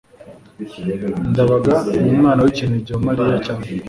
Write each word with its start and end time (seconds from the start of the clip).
ndabaga 1.31 1.75
ni 2.01 2.09
umwana 2.15 2.39
w'ikinege 2.45 2.89
wa 2.93 3.03
mariya 3.07 3.37
cyane 3.45 3.65